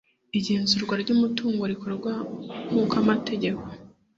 igenzura 0.37 0.93
ry 1.03 1.09
umutungo 1.15 1.61
rikorwa 1.71 2.11
nk 2.67 2.75
uko 2.83 2.93
amtegeko 3.01 3.65